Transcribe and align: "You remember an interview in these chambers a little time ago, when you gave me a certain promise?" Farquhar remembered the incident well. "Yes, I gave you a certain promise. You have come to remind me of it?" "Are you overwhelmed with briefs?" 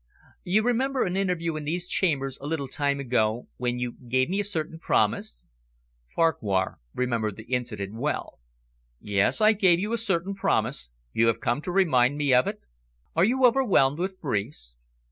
"You 0.43 0.63
remember 0.63 1.03
an 1.03 1.15
interview 1.15 1.55
in 1.55 1.65
these 1.65 1.87
chambers 1.87 2.39
a 2.41 2.47
little 2.47 2.67
time 2.67 2.99
ago, 2.99 3.47
when 3.57 3.77
you 3.77 3.91
gave 3.91 4.29
me 4.29 4.39
a 4.39 4.43
certain 4.43 4.79
promise?" 4.79 5.45
Farquhar 6.15 6.79
remembered 6.95 7.35
the 7.35 7.43
incident 7.53 7.93
well. 7.93 8.39
"Yes, 8.99 9.41
I 9.41 9.53
gave 9.53 9.77
you 9.77 9.93
a 9.93 9.99
certain 9.99 10.33
promise. 10.33 10.89
You 11.13 11.27
have 11.27 11.39
come 11.39 11.61
to 11.61 11.71
remind 11.71 12.17
me 12.17 12.33
of 12.33 12.47
it?" 12.47 12.61
"Are 13.15 13.23
you 13.23 13.45
overwhelmed 13.45 13.99
with 13.99 14.19
briefs?" 14.19 14.79